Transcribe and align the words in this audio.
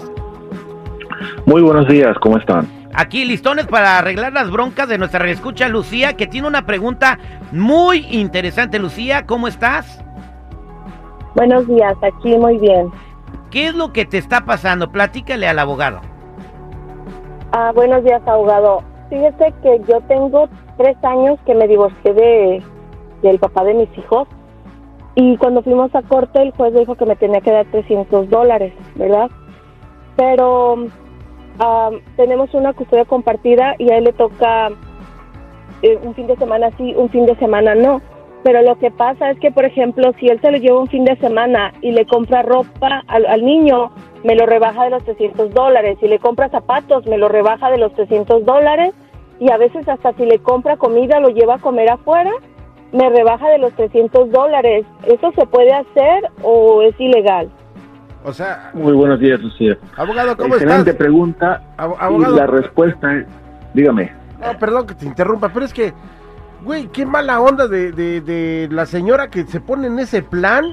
Muy 1.45 1.61
buenos 1.61 1.87
días, 1.89 2.17
¿cómo 2.21 2.39
están? 2.39 2.78
Aquí 3.01 3.25
listones 3.25 3.69
para 3.69 3.97
arreglar 3.97 4.33
las 4.33 4.51
broncas 4.51 4.89
de 4.89 4.99
nuestra 4.99 5.21
reescucha 5.21 5.69
Lucía, 5.69 6.15
que 6.15 6.27
tiene 6.27 6.49
una 6.49 6.67
pregunta 6.67 7.21
muy 7.53 8.05
interesante. 8.11 8.81
Lucía, 8.81 9.25
¿cómo 9.25 9.47
estás? 9.47 10.05
Buenos 11.37 11.69
días, 11.69 11.95
aquí 12.03 12.37
muy 12.37 12.59
bien. 12.59 12.91
¿Qué 13.53 13.69
es 13.69 13.75
lo 13.77 13.93
que 13.93 14.05
te 14.05 14.19
está 14.19 14.45
pasando? 14.45 14.91
Platícale 14.91 15.47
al 15.47 15.61
abogado. 15.61 16.01
Ah, 17.53 17.71
buenos 17.73 18.03
días, 18.03 18.21
abogado. 18.27 18.83
Fíjese 19.11 19.55
que 19.63 19.81
yo 19.89 20.01
tengo 20.09 20.49
tres 20.77 20.97
años 21.05 21.39
que 21.47 21.55
me 21.55 21.69
divorcié 21.69 22.13
de, 22.13 22.63
del 23.23 23.39
papá 23.39 23.63
de 23.63 23.75
mis 23.75 23.97
hijos 23.97 24.27
y 25.15 25.37
cuando 25.37 25.63
fuimos 25.63 25.95
a 25.95 26.03
corte 26.03 26.43
el 26.43 26.51
juez 26.51 26.75
dijo 26.75 26.97
que 26.97 27.07
me 27.07 27.15
tenía 27.15 27.41
que 27.43 27.53
dar 27.53 27.67
300 27.67 28.29
dólares, 28.29 28.75
¿verdad? 28.97 29.31
Pero 30.17 30.89
tenemos 32.17 32.55
una 32.55 32.73
custodia 32.73 33.05
compartida 33.05 33.75
y 33.79 33.91
a 33.91 33.99
él 33.99 34.05
le 34.05 34.13
toca 34.13 34.71
eh, 35.83 35.99
un 36.03 36.15
fin 36.15 36.27
de 36.27 36.37
semana 36.37 36.71
sí, 36.77 36.95
un 36.97 37.09
fin 37.11 37.27
de 37.27 37.37
semana 37.37 37.75
no. 37.75 38.01
Pero 38.45 38.63
lo 38.63 38.79
que 38.79 38.91
pasa 38.91 39.31
es 39.31 39.39
que, 39.41 39.51
por 39.51 39.65
ejemplo, 39.65 40.13
si 40.19 40.29
él 40.29 40.41
se 40.41 40.51
lo 40.51 40.59
lleva 40.59 40.79
un 40.79 40.87
fin 40.87 41.05
de 41.05 41.17
semana 41.17 41.73
y 41.81 41.91
le 41.91 42.07
compra 42.07 42.43
ropa 42.43 43.03
al, 43.09 43.27
al 43.27 43.45
niño, 43.45 43.91
me 44.25 44.37
lo 44.37 44.47
rebaja 44.47 44.85
de 44.85 44.91
los 44.91 45.05
300 45.05 45.53
dólares. 45.53 45.99
Si 46.01 46.07
le 46.07 46.19
compra 46.19 46.49
zapatos, 46.49 47.07
me 47.07 47.19
lo 47.19 47.29
rebaja 47.29 47.71
de 47.71 47.79
los 47.79 47.93
300 47.95 48.45
dólares. 48.45 48.95
Y 49.41 49.51
a 49.51 49.57
veces 49.57 49.89
hasta 49.89 50.13
si 50.15 50.25
le 50.25 50.39
compra 50.39 50.77
comida, 50.77 51.21
lo 51.21 51.29
lleva 51.29 51.55
a 51.55 51.61
comer 51.61 51.91
afuera, 51.91 52.33
me 52.93 53.09
rebaja 53.09 53.49
de 53.51 53.59
los 53.59 53.73
300 53.75 54.31
dólares. 54.31 54.87
¿Eso 55.07 55.33
se 55.33 55.47
puede 55.47 55.73
hacer 55.73 56.31
o 56.43 56.83
es 56.83 56.99
ilegal? 57.01 57.51
O 58.25 58.33
sea... 58.33 58.71
Muy 58.75 58.93
buenos 58.93 59.21
días, 59.21 59.41
Lucía. 59.41 59.79
Abogado, 59.97 60.37
¿cómo 60.37 60.55
Excelente 60.55 60.95
pregunta. 60.95 61.63
abogado. 61.77 62.37
la 62.37 62.47
respuesta, 62.47 63.25
dígame. 63.75 64.13
No, 64.41 64.59
perdón 64.59 64.87
que 64.87 64.95
te 64.95 65.07
interrumpa, 65.07 65.49
pero 65.53 65.65
es 65.65 65.73
que, 65.73 65.93
güey, 66.65 66.89
qué 66.89 67.07
mala 67.07 67.41
onda 67.41 67.69
de, 67.69 67.93
de, 67.93 68.21
de 68.21 68.69
la 68.71 68.87
señora 68.87 69.29
que 69.29 69.45
se 69.45 69.61
pone 69.61 69.87
en 69.87 69.99
ese 69.99 70.23
plan. 70.23 70.65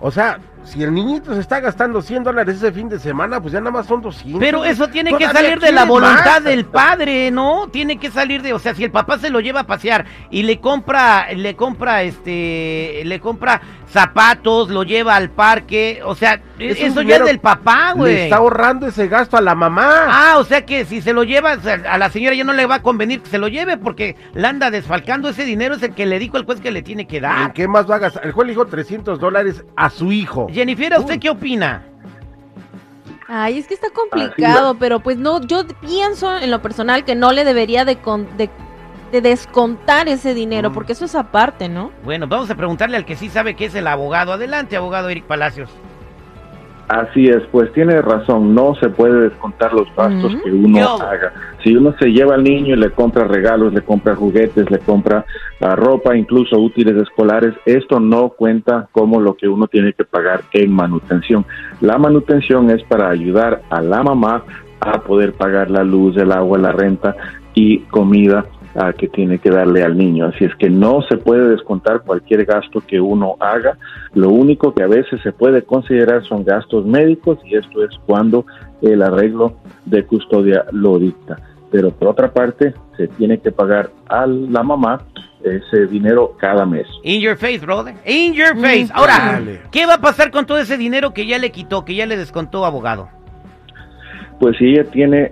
O 0.00 0.10
sea, 0.10 0.38
si 0.64 0.82
el 0.82 0.92
niñito 0.92 1.34
se 1.34 1.40
está 1.40 1.60
gastando 1.60 2.02
100 2.02 2.24
dólares 2.24 2.56
ese 2.56 2.72
fin 2.72 2.88
de 2.88 2.98
semana, 2.98 3.40
pues 3.40 3.52
ya 3.52 3.60
nada 3.60 3.70
más 3.72 3.86
son 3.86 4.02
200. 4.02 4.40
Pero 4.40 4.64
eso 4.64 4.88
tiene 4.88 5.12
que 5.16 5.26
salir 5.26 5.58
de 5.58 5.72
la 5.72 5.84
voluntad 5.84 6.42
del 6.42 6.64
padre, 6.64 7.30
¿no? 7.30 7.68
Tiene 7.68 7.98
que 7.98 8.10
salir 8.10 8.42
de, 8.42 8.52
o 8.52 8.58
sea, 8.58 8.74
si 8.74 8.84
el 8.84 8.90
papá 8.90 9.18
se 9.18 9.30
lo 9.30 9.40
lleva 9.40 9.60
a 9.60 9.66
pasear 9.66 10.06
y 10.30 10.42
le 10.42 10.60
compra, 10.60 11.32
le 11.32 11.56
compra, 11.56 12.02
este, 12.02 13.02
le 13.04 13.20
compra 13.20 13.60
zapatos, 13.90 14.68
lo 14.68 14.84
lleva 14.84 15.16
al 15.16 15.30
parque, 15.30 16.00
o 16.04 16.14
sea, 16.14 16.40
eso 16.58 17.02
ya 17.02 17.16
es 17.16 17.24
del 17.24 17.40
papá, 17.40 17.92
güey. 17.96 18.14
Le 18.14 18.24
está 18.24 18.36
ahorrando 18.36 18.86
ese 18.86 19.08
gasto 19.08 19.36
a 19.36 19.40
la 19.40 19.54
mamá. 19.54 20.06
Ah, 20.08 20.34
o 20.38 20.44
sea 20.44 20.64
que 20.64 20.84
si 20.84 21.02
se 21.02 21.12
lo 21.12 21.24
lleva, 21.24 21.52
a 21.52 21.98
la 21.98 22.10
señora 22.10 22.36
ya 22.36 22.44
no 22.44 22.52
le 22.52 22.66
va 22.66 22.76
a 22.76 22.82
convenir 22.82 23.20
que 23.22 23.30
se 23.30 23.38
lo 23.38 23.48
lleve 23.48 23.76
porque 23.76 24.16
la 24.34 24.50
anda 24.50 24.70
desfalcando 24.70 25.28
ese 25.28 25.44
dinero, 25.44 25.74
es 25.74 25.82
el 25.82 25.94
que 25.94 26.06
le 26.06 26.18
dijo 26.18 26.36
el 26.36 26.44
juez 26.44 26.60
que 26.60 26.70
le 26.70 26.82
tiene 26.82 27.06
que 27.06 27.20
dar. 27.20 27.52
¿Qué 27.52 27.66
más 27.66 27.90
va 27.90 27.96
a 27.96 27.98
gastar? 27.98 28.24
El 28.24 28.32
juez 28.32 28.46
le 28.46 28.52
dijo 28.52 28.66
300 28.66 29.18
dólares 29.18 29.64
a 29.76 29.90
su 29.90 30.12
hijo. 30.12 30.48
Jennifer, 30.52 30.98
¿usted 30.98 31.18
qué 31.18 31.30
opina? 31.30 31.82
Ay, 33.28 33.58
es 33.58 33.68
que 33.68 33.74
está 33.74 33.90
complicado, 33.90 34.74
pero 34.74 34.98
pues 35.00 35.16
no, 35.16 35.40
yo 35.40 35.64
pienso 35.80 36.36
en 36.36 36.50
lo 36.50 36.60
personal 36.60 37.04
que 37.04 37.14
no 37.14 37.30
le 37.30 37.44
debería 37.44 37.84
de, 37.84 37.96
de, 39.12 39.20
descontar 39.20 40.08
ese 40.08 40.34
dinero, 40.34 40.70
mm. 40.70 40.74
porque 40.74 40.92
eso 40.94 41.04
es 41.04 41.14
aparte, 41.14 41.68
¿no? 41.68 41.92
Bueno, 42.02 42.26
vamos 42.26 42.50
a 42.50 42.56
preguntarle 42.56 42.96
al 42.96 43.04
que 43.04 43.14
sí 43.14 43.28
sabe 43.28 43.54
que 43.54 43.66
es 43.66 43.74
el 43.76 43.86
abogado. 43.86 44.32
Adelante, 44.32 44.76
abogado 44.76 45.08
Eric 45.10 45.26
Palacios. 45.26 45.70
Así 46.90 47.28
es, 47.28 47.44
pues 47.52 47.72
tiene 47.72 48.02
razón, 48.02 48.52
no 48.52 48.74
se 48.74 48.88
puede 48.88 49.28
descontar 49.28 49.72
los 49.72 49.86
gastos 49.94 50.34
que 50.42 50.50
uno 50.50 50.80
haga. 51.00 51.32
Si 51.62 51.76
uno 51.76 51.94
se 52.00 52.08
lleva 52.08 52.34
al 52.34 52.42
niño 52.42 52.74
y 52.74 52.78
le 52.80 52.90
compra 52.90 53.28
regalos, 53.28 53.72
le 53.72 53.82
compra 53.82 54.16
juguetes, 54.16 54.68
le 54.68 54.80
compra 54.80 55.24
la 55.60 55.76
ropa, 55.76 56.16
incluso 56.16 56.58
útiles 56.58 57.00
escolares, 57.00 57.54
esto 57.64 58.00
no 58.00 58.30
cuenta 58.30 58.88
como 58.90 59.20
lo 59.20 59.34
que 59.34 59.46
uno 59.46 59.68
tiene 59.68 59.92
que 59.92 60.04
pagar 60.04 60.42
en 60.52 60.72
manutención. 60.72 61.46
La 61.80 61.96
manutención 61.96 62.68
es 62.70 62.82
para 62.82 63.08
ayudar 63.08 63.62
a 63.70 63.80
la 63.80 64.02
mamá 64.02 64.42
a 64.80 65.00
poder 65.02 65.34
pagar 65.34 65.70
la 65.70 65.84
luz, 65.84 66.16
el 66.16 66.32
agua, 66.32 66.58
la 66.58 66.72
renta 66.72 67.14
y 67.54 67.78
comida 67.82 68.46
que 68.96 69.08
tiene 69.08 69.38
que 69.38 69.50
darle 69.50 69.82
al 69.82 69.96
niño. 69.96 70.26
Así 70.26 70.44
es 70.44 70.54
que 70.56 70.70
no 70.70 71.02
se 71.02 71.16
puede 71.16 71.48
descontar 71.48 72.02
cualquier 72.02 72.44
gasto 72.44 72.80
que 72.86 73.00
uno 73.00 73.36
haga. 73.40 73.76
Lo 74.14 74.30
único 74.30 74.74
que 74.74 74.82
a 74.82 74.86
veces 74.86 75.20
se 75.22 75.32
puede 75.32 75.62
considerar 75.62 76.24
son 76.24 76.44
gastos 76.44 76.86
médicos 76.86 77.38
y 77.44 77.56
esto 77.56 77.84
es 77.84 77.90
cuando 78.06 78.46
el 78.82 79.02
arreglo 79.02 79.54
de 79.86 80.04
custodia 80.04 80.64
lo 80.72 80.98
dicta. 80.98 81.38
Pero 81.70 81.90
por 81.90 82.08
otra 82.08 82.32
parte, 82.32 82.74
se 82.96 83.08
tiene 83.08 83.38
que 83.38 83.52
pagar 83.52 83.90
a 84.08 84.26
la 84.26 84.62
mamá 84.62 85.02
ese 85.44 85.86
dinero 85.86 86.34
cada 86.38 86.66
mes. 86.66 86.86
In 87.02 87.20
your 87.20 87.36
face, 87.36 87.58
brother. 87.58 87.94
In 88.04 88.34
your 88.34 88.56
face. 88.56 88.88
Ahora, 88.92 89.40
¿qué 89.70 89.86
va 89.86 89.94
a 89.94 90.00
pasar 90.00 90.30
con 90.30 90.46
todo 90.46 90.58
ese 90.58 90.76
dinero 90.76 91.14
que 91.14 91.26
ya 91.26 91.38
le 91.38 91.50
quitó, 91.50 91.84
que 91.84 91.94
ya 91.94 92.06
le 92.06 92.16
descontó 92.16 92.64
abogado? 92.64 93.08
Pues 94.38 94.56
si 94.58 94.66
ella 94.66 94.84
tiene 94.84 95.30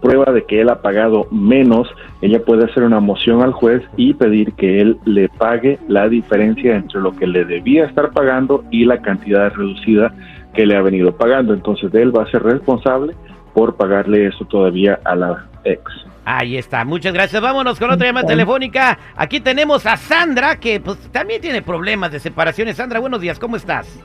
prueba 0.00 0.32
de 0.32 0.44
que 0.44 0.60
él 0.60 0.68
ha 0.68 0.82
pagado 0.82 1.26
menos, 1.30 1.88
ella 2.22 2.42
puede 2.44 2.64
hacer 2.64 2.82
una 2.82 3.00
moción 3.00 3.42
al 3.42 3.52
juez 3.52 3.82
y 3.96 4.14
pedir 4.14 4.52
que 4.54 4.80
él 4.80 4.98
le 5.04 5.28
pague 5.28 5.78
la 5.88 6.08
diferencia 6.08 6.76
entre 6.76 7.00
lo 7.00 7.12
que 7.12 7.26
le 7.26 7.44
debía 7.44 7.86
estar 7.86 8.10
pagando 8.10 8.64
y 8.70 8.84
la 8.84 9.00
cantidad 9.02 9.52
reducida 9.52 10.12
que 10.54 10.66
le 10.66 10.76
ha 10.76 10.82
venido 10.82 11.16
pagando. 11.16 11.54
Entonces 11.54 11.92
él 11.94 12.16
va 12.16 12.24
a 12.24 12.30
ser 12.30 12.42
responsable 12.42 13.14
por 13.54 13.76
pagarle 13.76 14.26
eso 14.26 14.44
todavía 14.44 14.98
a 15.04 15.14
la 15.14 15.46
ex. 15.64 15.82
Ahí 16.24 16.56
está, 16.56 16.84
muchas 16.84 17.12
gracias. 17.12 17.40
Vámonos 17.40 17.78
con 17.78 17.90
otra 17.90 18.06
llamada 18.06 18.26
telefónica. 18.26 18.98
Aquí 19.16 19.40
tenemos 19.40 19.86
a 19.86 19.96
Sandra, 19.96 20.56
que 20.56 20.80
pues 20.80 20.98
también 21.10 21.40
tiene 21.40 21.62
problemas 21.62 22.12
de 22.12 22.20
separaciones. 22.20 22.76
Sandra, 22.76 23.00
buenos 23.00 23.20
días, 23.20 23.38
¿cómo 23.38 23.56
estás? 23.56 24.00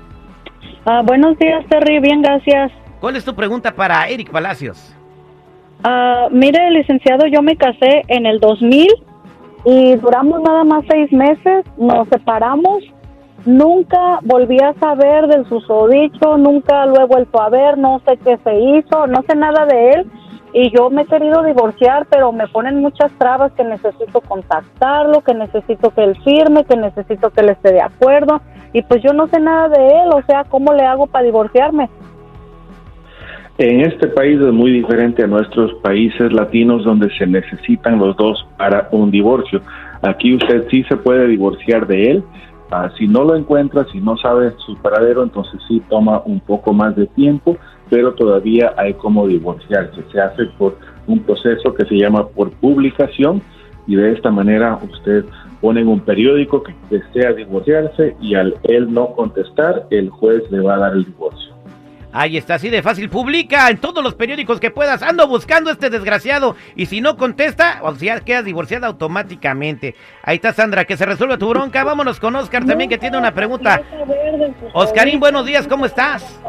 Ah, 0.85 1.01
buenos 1.03 1.37
días, 1.39 1.65
Terry, 1.69 1.99
bien, 1.99 2.21
gracias. 2.21 2.71
¿Cuál 2.99 3.15
es 3.15 3.25
tu 3.25 3.35
pregunta 3.35 3.75
para 3.75 4.07
Eric 4.07 4.31
Palacios? 4.31 4.95
Uh, 5.85 6.31
mire, 6.31 6.71
licenciado, 6.71 7.27
yo 7.27 7.43
me 7.43 7.57
casé 7.57 8.01
en 8.07 8.25
el 8.25 8.39
2000 8.39 8.87
y 9.65 9.95
duramos 9.97 10.41
nada 10.41 10.63
más 10.63 10.83
seis 10.89 11.11
meses, 11.11 11.63
nos 11.77 12.07
separamos, 12.07 12.83
nunca 13.45 14.19
volví 14.23 14.59
a 14.59 14.73
saber 14.79 15.27
del 15.27 15.47
susodicho, 15.47 16.37
nunca 16.39 16.87
lo 16.87 17.01
he 17.01 17.05
vuelto 17.05 17.39
a 17.39 17.49
ver, 17.49 17.77
no 17.77 18.01
sé 18.03 18.17
qué 18.17 18.39
se 18.43 18.59
hizo, 18.59 19.05
no 19.05 19.21
sé 19.27 19.35
nada 19.35 19.67
de 19.67 19.91
él. 19.91 20.11
Y 20.53 20.71
yo 20.75 20.89
me 20.89 21.03
he 21.03 21.05
querido 21.05 21.43
divorciar, 21.43 22.07
pero 22.09 22.31
me 22.31 22.47
ponen 22.47 22.79
muchas 22.79 23.11
trabas 23.19 23.51
que 23.51 23.63
necesito 23.63 24.21
contactarlo, 24.21 25.21
que 25.21 25.35
necesito 25.35 25.91
que 25.91 26.03
él 26.03 26.17
firme, 26.23 26.63
que 26.63 26.77
necesito 26.77 27.29
que 27.29 27.41
él 27.41 27.49
esté 27.49 27.73
de 27.73 27.81
acuerdo. 27.81 28.41
Y 28.73 28.81
pues 28.81 29.03
yo 29.03 29.13
no 29.13 29.27
sé 29.27 29.39
nada 29.39 29.69
de 29.69 29.85
él, 29.85 30.09
o 30.13 30.23
sea, 30.25 30.45
¿cómo 30.45 30.73
le 30.73 30.83
hago 30.83 31.05
para 31.07 31.25
divorciarme? 31.25 31.89
En 33.57 33.79
este 33.79 34.07
país 34.07 34.37
es 34.41 34.51
muy 34.51 34.69
diferente 34.69 35.23
a 35.23 35.27
nuestros 35.27 35.73
países 35.75 36.33
latinos 36.33 36.83
donde 36.83 37.09
se 37.17 37.25
necesitan 37.25 37.97
los 37.99 38.17
dos 38.17 38.45
para 38.57 38.89
un 38.91 39.11
divorcio. 39.11 39.61
Aquí 40.01 40.35
usted 40.35 40.67
sí 40.69 40.83
se 40.83 40.97
puede 40.97 41.25
divorciar 41.27 41.87
de 41.87 42.11
él. 42.11 42.23
Ah, 42.69 42.91
si 42.97 43.07
no 43.07 43.23
lo 43.23 43.33
encuentra, 43.33 43.85
si 43.93 44.01
no 44.01 44.17
sabe 44.17 44.51
su 44.57 44.75
paradero, 44.75 45.23
entonces 45.23 45.61
sí 45.69 45.81
toma 45.89 46.21
un 46.25 46.41
poco 46.41 46.73
más 46.73 46.97
de 46.97 47.07
tiempo, 47.07 47.55
pero 47.89 48.13
todavía 48.13 48.73
hay 48.75 48.93
como 48.95 49.25
divorciarse. 49.25 50.03
Se 50.11 50.19
hace 50.19 50.47
por 50.57 50.77
un 51.07 51.19
proceso 51.19 51.73
que 51.73 51.85
se 51.85 51.95
llama 51.95 52.27
por 52.27 52.51
publicación 52.51 53.41
y 53.87 53.95
de 53.95 54.11
esta 54.11 54.31
manera 54.31 54.77
usted 54.91 55.23
pone 55.61 55.79
en 55.79 55.87
un 55.87 56.01
periódico 56.01 56.61
que 56.61 56.73
desea 56.89 57.31
divorciarse 57.31 58.17
y 58.19 58.35
al 58.35 58.55
él 58.63 58.93
no 58.93 59.13
contestar, 59.13 59.87
el 59.91 60.09
juez 60.09 60.43
le 60.51 60.59
va 60.59 60.75
a 60.75 60.79
dar 60.79 60.93
el 60.93 61.05
divorcio. 61.05 61.44
Ahí 62.17 62.37
está, 62.37 62.55
así 62.55 62.69
de 62.69 62.81
fácil. 62.81 63.09
Publica 63.09 63.69
en 63.69 63.77
todos 63.77 64.01
los 64.01 64.15
periódicos 64.15 64.61
que 64.61 64.71
puedas. 64.71 65.03
Ando 65.03 65.27
buscando 65.27 65.69
a 65.69 65.73
este 65.73 65.89
desgraciado. 65.89 66.55
Y 66.73 66.85
si 66.85 67.01
no 67.01 67.17
contesta, 67.17 67.79
o 67.81 67.93
sea, 67.93 68.21
quedas 68.21 68.45
divorciada 68.45 68.87
automáticamente. 68.87 69.95
Ahí 70.23 70.37
está 70.37 70.53
Sandra, 70.53 70.85
que 70.85 70.95
se 70.95 71.05
resuelve 71.05 71.37
tu 71.37 71.49
bronca. 71.49 71.83
Vámonos 71.83 72.21
con 72.21 72.33
Oscar 72.37 72.65
también, 72.65 72.89
que 72.89 72.97
tiene 72.97 73.17
una 73.17 73.33
pregunta. 73.33 73.81
Oscarín, 74.71 75.19
buenos 75.19 75.45
días, 75.45 75.67
¿cómo 75.67 75.85
estás? 75.85 76.39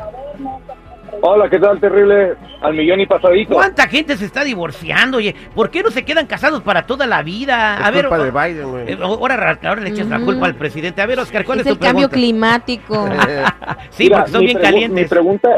Hola, 1.23 1.49
¿qué 1.49 1.59
tal, 1.59 1.81
terrible? 1.81 2.35
Al 2.61 2.75
millón 2.75 3.01
y 3.01 3.07
pasadito. 3.07 3.55
¿Cuánta 3.55 3.89
gente 3.89 4.17
se 4.17 4.25
está 4.27 4.45
divorciando? 4.45 5.19
Oye, 5.19 5.35
¿por 5.55 5.71
qué 5.71 5.83
no 5.83 5.91
se 5.91 6.05
quedan 6.05 6.27
casados 6.27 6.63
para 6.63 6.87
toda 6.87 7.07
la 7.07 7.23
vida? 7.23 7.79
Es 7.81 7.85
A 7.87 7.91
ver, 7.91 8.07
culpa 8.09 8.23
o- 8.23 8.25
de 8.25 8.31
Biden, 8.31 8.71
güey. 8.71 8.93
eh, 8.93 8.99
ahora, 9.01 9.59
ahora 9.65 9.81
le 9.81 9.91
echas 9.91 10.09
la 10.09 10.21
culpa 10.21 10.47
al 10.47 10.55
presidente. 10.55 11.01
A 11.03 11.07
ver, 11.07 11.19
Oscar, 11.19 11.45
¿cuál 11.45 11.61
Es 11.61 11.67
es, 11.67 11.73
el 11.73 11.79
tu 11.79 11.85
cambio 11.85 12.09
pregunta? 12.09 12.15
climático. 12.17 13.09
Sí, 13.91 14.05
Mira, 14.05 14.19
porque 14.19 14.33
son 14.33 14.45
bien 14.45 14.59
calientes. 14.59 15.03
Mi 15.05 15.09
pregunta, 15.09 15.49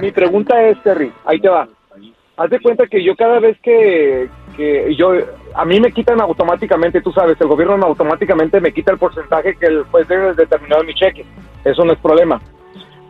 mi 0.00 0.12
pregunta 0.12 0.62
es, 0.62 0.82
Terry, 0.82 1.12
ahí 1.24 1.40
te 1.40 1.48
va. 1.48 1.66
Haz 2.36 2.50
de 2.50 2.60
cuenta 2.60 2.86
que 2.86 3.02
yo 3.02 3.14
cada 3.16 3.38
vez 3.40 3.58
que, 3.62 4.28
que 4.56 4.94
yo, 4.96 5.12
a 5.54 5.64
mí 5.64 5.80
me 5.80 5.90
quitan 5.92 6.20
automáticamente, 6.20 7.00
tú 7.02 7.12
sabes, 7.12 7.36
el 7.40 7.48
gobierno 7.48 7.74
automáticamente 7.86 8.60
me 8.60 8.72
quita 8.72 8.92
el 8.92 8.98
porcentaje 8.98 9.56
que 9.56 9.66
el 9.66 9.82
juez 9.84 10.06
debe 10.08 10.34
determinar 10.34 10.80
en 10.80 10.86
mi 10.86 10.94
cheque. 10.94 11.24
Eso 11.64 11.84
no 11.84 11.92
es 11.92 11.98
problema. 11.98 12.40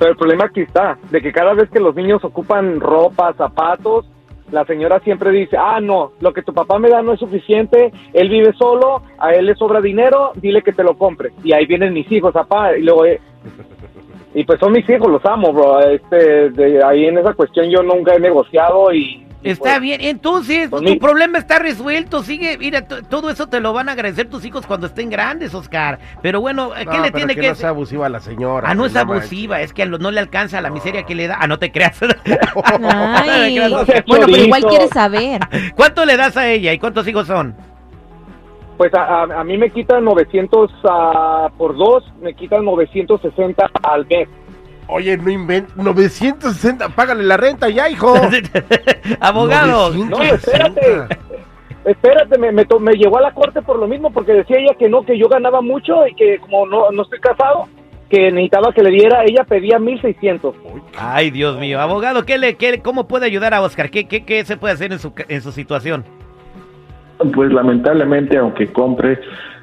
Pero 0.00 0.12
el 0.12 0.16
problema 0.16 0.46
aquí 0.46 0.62
está, 0.62 0.96
de 1.10 1.20
que 1.20 1.30
cada 1.30 1.52
vez 1.52 1.68
que 1.68 1.78
los 1.78 1.94
niños 1.94 2.24
ocupan 2.24 2.80
ropa, 2.80 3.34
zapatos, 3.34 4.06
la 4.50 4.64
señora 4.64 4.98
siempre 5.00 5.30
dice, 5.30 5.58
ah, 5.58 5.78
no, 5.78 6.12
lo 6.20 6.32
que 6.32 6.40
tu 6.40 6.54
papá 6.54 6.78
me 6.78 6.88
da 6.88 7.02
no 7.02 7.12
es 7.12 7.20
suficiente, 7.20 7.92
él 8.14 8.30
vive 8.30 8.54
solo, 8.54 9.02
a 9.18 9.34
él 9.34 9.44
le 9.44 9.54
sobra 9.56 9.82
dinero, 9.82 10.32
dile 10.36 10.62
que 10.62 10.72
te 10.72 10.82
lo 10.82 10.96
compre. 10.96 11.32
Y 11.44 11.52
ahí 11.52 11.66
vienen 11.66 11.92
mis 11.92 12.10
hijos, 12.10 12.32
papá, 12.32 12.78
y 12.78 12.82
luego... 12.82 13.04
eh, 13.04 13.20
y 14.32 14.44
pues 14.44 14.58
son 14.58 14.72
mis 14.72 14.88
hijos, 14.88 15.06
los 15.10 15.24
amo, 15.26 15.52
bro. 15.52 15.80
Este, 15.80 16.48
de 16.48 16.82
ahí 16.82 17.04
en 17.04 17.18
esa 17.18 17.34
cuestión 17.34 17.68
yo 17.68 17.82
nunca 17.82 18.14
he 18.14 18.20
negociado 18.20 18.94
y... 18.94 19.26
Está 19.42 19.70
pues, 19.70 19.80
bien, 19.80 20.00
entonces 20.02 20.68
Pues 20.68 20.84
tu 20.84 20.98
problema 20.98 21.38
está 21.38 21.58
resuelto. 21.58 22.22
Sigue, 22.22 22.58
mira, 22.58 22.86
todo 22.86 23.30
eso 23.30 23.46
te 23.46 23.60
lo 23.60 23.72
van 23.72 23.88
a 23.88 23.92
agradecer 23.92 24.28
tus 24.28 24.44
hijos 24.44 24.66
cuando 24.66 24.86
estén 24.86 25.08
grandes, 25.08 25.54
Oscar. 25.54 25.98
Pero 26.20 26.40
bueno, 26.40 26.72
¿qué 26.76 26.84
No, 26.84 26.92
le 26.92 26.98
pero 27.04 27.12
tiene 27.12 27.34
que 27.34 27.40
que 27.40 27.48
no 27.48 27.54
sea 27.54 27.70
abusiva 27.70 28.08
la 28.08 28.20
señora. 28.20 28.68
Ah, 28.68 28.74
no 28.74 28.82
güey, 28.82 28.90
es 28.90 28.96
abusiva, 28.96 29.60
es 29.62 29.72
que 29.72 29.82
a 29.82 29.86
no 29.86 30.10
le 30.10 30.20
alcanza 30.20 30.60
la 30.60 30.70
miseria 30.70 31.04
que 31.04 31.14
le 31.14 31.26
da. 31.26 31.38
Ah, 31.40 31.46
no 31.46 31.58
te 31.58 31.72
creas. 31.72 31.98
Ay. 32.82 33.58
No 33.70 33.84
seas 33.86 34.04
Bueno, 34.06 34.26
pero 34.26 34.42
igual 34.42 34.62
chorizo. 34.62 34.68
quiere 34.78 34.88
saber. 34.92 35.40
¿Cuánto 35.74 36.04
le 36.04 36.16
das 36.16 36.36
a 36.36 36.46
ella 36.48 36.72
y 36.72 36.78
cuántos 36.78 37.06
hijos 37.08 37.26
son? 37.26 37.54
Pues 38.76 38.92
a, 38.94 39.02
a- 39.02 39.40
a 39.40 39.44
mí 39.44 39.58
me 39.58 39.70
quitan 39.70 40.04
900 40.04 40.70
ah, 40.88 41.48
por 41.56 41.76
dos, 41.76 42.04
me 42.20 42.34
quitan 42.34 42.64
960 42.64 43.70
al 43.82 44.06
mes. 44.06 44.28
Oye, 44.90 45.16
no 45.16 45.30
inventes. 45.30 45.76
960, 45.76 46.88
págale 46.90 47.22
la 47.22 47.36
renta 47.36 47.68
ya, 47.68 47.88
hijo. 47.88 48.14
Abogado. 49.20 49.92
960. 49.94 50.08
No, 50.08 50.22
espérate. 50.22 51.18
Espérate, 51.84 52.38
me, 52.38 52.52
me, 52.52 52.66
me 52.80 52.92
llevó 52.92 53.18
a 53.18 53.22
la 53.22 53.32
corte 53.32 53.62
por 53.62 53.78
lo 53.78 53.88
mismo, 53.88 54.12
porque 54.12 54.32
decía 54.32 54.58
ella 54.58 54.74
que 54.78 54.88
no, 54.88 55.02
que 55.02 55.18
yo 55.18 55.28
ganaba 55.28 55.62
mucho 55.62 56.06
y 56.06 56.14
que 56.14 56.38
como 56.38 56.66
no, 56.66 56.90
no 56.90 57.02
estoy 57.02 57.20
casado, 57.20 57.68
que 58.10 58.30
necesitaba 58.30 58.72
que 58.74 58.82
le 58.82 58.90
diera, 58.90 59.24
ella 59.24 59.44
pedía 59.44 59.78
1600. 59.78 60.54
Ay, 60.98 61.30
Dios 61.30 61.58
mío. 61.58 61.80
Abogado, 61.80 62.24
¿qué 62.26 62.36
le, 62.36 62.56
qué, 62.56 62.80
¿cómo 62.82 63.08
puede 63.08 63.24
ayudar 63.26 63.54
a 63.54 63.62
Oscar? 63.62 63.90
¿Qué, 63.90 64.06
qué, 64.06 64.24
qué 64.24 64.44
se 64.44 64.58
puede 64.58 64.74
hacer 64.74 64.92
en 64.92 64.98
su, 64.98 65.14
ca- 65.14 65.24
en 65.28 65.40
su 65.40 65.52
situación? 65.52 66.04
Pues 67.34 67.50
lamentablemente, 67.52 68.36
aunque 68.36 68.66
compre 68.72 69.18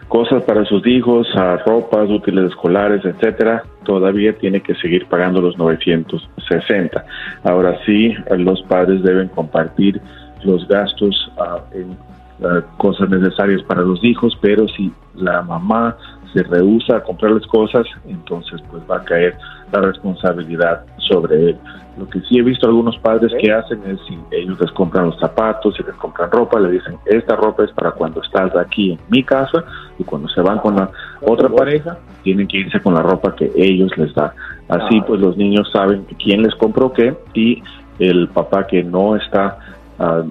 cosas 0.07 0.43
para 0.43 0.65
sus 0.65 0.85
hijos, 0.87 1.27
a 1.35 1.57
ropas, 1.57 2.09
útiles 2.09 2.51
escolares, 2.51 3.03
etcétera, 3.03 3.63
todavía 3.83 4.37
tiene 4.37 4.61
que 4.61 4.75
seguir 4.75 5.05
pagando 5.07 5.41
los 5.41 5.57
960. 5.57 7.05
Ahora 7.43 7.77
sí, 7.85 8.15
los 8.37 8.61
padres 8.63 9.03
deben 9.03 9.27
compartir 9.29 10.01
los 10.43 10.67
gastos 10.67 11.31
ah, 11.37 11.59
en 11.73 11.97
ah, 12.43 12.61
cosas 12.77 13.09
necesarias 13.09 13.61
para 13.63 13.81
los 13.81 14.03
hijos, 14.03 14.37
pero 14.41 14.67
si 14.69 14.91
la 15.15 15.41
mamá 15.41 15.95
se 16.33 16.43
rehúsa 16.43 16.97
a 16.97 17.03
comprarles 17.03 17.45
cosas, 17.47 17.85
entonces 18.05 18.61
pues 18.69 18.83
va 18.89 18.97
a 18.97 19.03
caer 19.03 19.37
la 19.71 19.81
responsabilidad 19.81 20.85
sobre 20.97 21.49
él. 21.49 21.57
Lo 21.97 22.07
que 22.07 22.19
sí 22.21 22.37
he 22.37 22.43
visto 22.43 22.67
algunos 22.67 22.97
padres 22.99 23.31
que 23.41 23.51
hacen 23.51 23.81
es 23.87 23.99
si 24.07 24.17
ellos 24.31 24.59
les 24.59 24.71
compran 24.71 25.07
los 25.07 25.19
zapatos, 25.19 25.75
si 25.75 25.83
les 25.83 25.95
compran 25.95 26.29
ropa, 26.29 26.59
le 26.59 26.71
dicen, 26.71 26.95
esta 27.05 27.35
ropa 27.35 27.63
es 27.63 27.71
para 27.71 27.91
cuando 27.91 28.21
estás 28.21 28.55
aquí 28.55 28.91
en 28.91 28.99
mi 29.09 29.23
casa 29.23 29.63
y 29.97 30.03
cuando 30.03 30.27
se 30.29 30.41
van 30.41 30.59
con 30.59 30.75
la 30.75 30.91
otra 31.21 31.49
pareja, 31.49 31.97
tienen 32.23 32.47
que 32.47 32.57
irse 32.57 32.79
con 32.81 32.93
la 32.93 33.01
ropa 33.01 33.35
que 33.35 33.51
ellos 33.55 33.91
les 33.97 34.13
dan. 34.13 34.31
Así 34.69 35.01
pues 35.01 35.19
los 35.19 35.37
niños 35.37 35.69
saben 35.71 36.05
quién 36.23 36.43
les 36.43 36.53
compró 36.55 36.93
qué 36.93 37.15
y 37.33 37.63
el 37.99 38.27
papá 38.27 38.67
que 38.67 38.83
no 38.83 39.15
está 39.15 39.57
ah, 39.97 40.23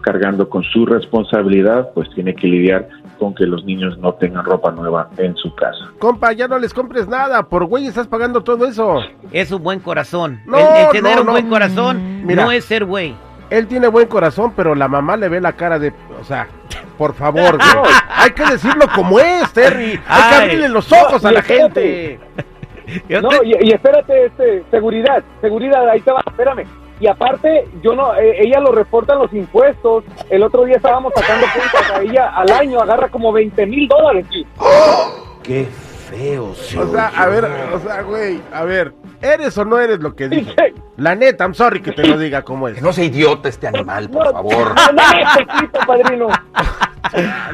cargando 0.00 0.48
con 0.48 0.62
su 0.64 0.86
responsabilidad, 0.86 1.90
pues 1.94 2.08
tiene 2.14 2.34
que 2.34 2.46
lidiar 2.46 2.88
con 3.18 3.34
que 3.34 3.44
los 3.44 3.64
niños 3.64 3.98
no 3.98 4.14
tengan 4.14 4.44
ropa 4.44 4.70
nueva 4.70 5.10
en 5.18 5.36
su 5.36 5.54
casa. 5.54 5.90
Compa, 5.98 6.32
ya 6.32 6.48
no 6.48 6.58
les 6.58 6.72
compres 6.72 7.06
nada. 7.06 7.42
Por 7.48 7.66
güey 7.66 7.86
estás 7.86 8.06
pagando 8.06 8.42
todo 8.42 8.66
eso. 8.66 9.00
Es 9.30 9.52
un 9.52 9.62
buen 9.62 9.80
corazón. 9.80 10.40
No, 10.46 10.58
el, 10.58 10.86
el 10.86 10.88
tener 10.90 11.14
no, 11.16 11.20
un 11.20 11.26
no. 11.26 11.32
buen 11.32 11.48
corazón 11.48 12.26
Mira. 12.26 12.44
no 12.44 12.52
es 12.52 12.64
ser 12.64 12.84
güey. 12.84 13.14
Él 13.50 13.66
tiene 13.66 13.88
buen 13.88 14.06
corazón, 14.06 14.52
pero 14.56 14.74
la 14.74 14.86
mamá 14.88 15.16
le 15.16 15.28
ve 15.28 15.40
la 15.40 15.52
cara 15.52 15.78
de. 15.78 15.92
O 16.20 16.24
sea, 16.24 16.46
por 16.96 17.14
favor, 17.14 17.56
güey. 17.56 17.94
Hay 18.16 18.30
que 18.30 18.44
decirlo 18.46 18.86
como 18.94 19.18
es, 19.18 19.52
Terry. 19.52 20.00
Hay 20.06 20.30
que 20.30 20.36
abrirle 20.44 20.68
los 20.68 20.90
ojos 20.92 21.22
No, 21.22 21.28
a 21.28 21.32
la 21.32 21.42
gente. 21.42 22.20
Yo 23.08 23.20
No, 23.22 23.28
te- 23.28 23.46
y, 23.46 23.56
y 23.68 23.72
espérate, 23.72 24.26
este, 24.26 24.64
seguridad, 24.70 25.22
seguridad, 25.40 25.88
ahí 25.88 26.00
te 26.00 26.12
va, 26.12 26.22
espérame. 26.26 26.64
Y 27.00 27.06
aparte, 27.06 27.66
yo 27.82 27.94
no, 27.94 28.14
eh, 28.16 28.42
ella 28.42 28.60
lo 28.60 28.72
reporta 28.72 29.14
en 29.14 29.20
los 29.20 29.32
impuestos. 29.32 30.04
El 30.28 30.42
otro 30.42 30.64
día 30.64 30.76
estábamos 30.76 31.12
sacando 31.16 31.46
cuentas 31.54 31.90
a 31.92 32.02
ella 32.02 32.28
al 32.34 32.50
año, 32.52 32.78
agarra 32.80 33.08
como 33.08 33.32
20 33.32 33.64
mil 33.66 33.88
dólares. 33.88 34.26
Qué 35.42 35.64
feo, 36.10 36.54
se 36.54 36.78
O 36.78 36.86
sea, 36.92 37.06
a 37.16 37.26
ver, 37.26 37.44
o 37.72 37.78
sea, 37.80 38.02
güey, 38.02 38.40
a 38.52 38.64
ver, 38.64 38.92
¿eres 39.22 39.56
o 39.56 39.64
no 39.64 39.78
eres 39.78 40.00
lo 40.00 40.14
que 40.14 40.28
dije? 40.28 40.74
La 40.98 41.14
neta, 41.14 41.44
I'm 41.44 41.54
sorry 41.54 41.80
que 41.80 41.92
te 41.92 42.06
lo 42.06 42.18
diga 42.18 42.42
como 42.42 42.68
es. 42.68 42.74
Que 42.74 42.80
no 42.82 42.92
sea 42.92 43.04
idiota 43.04 43.48
este 43.48 43.66
animal, 43.68 44.10
por 44.10 44.26
No, 44.26 44.32
favor. 44.32 44.74
No, 44.74 44.92
no, 44.92 45.02
poquito, 45.46 45.80
padrino. 45.86 46.28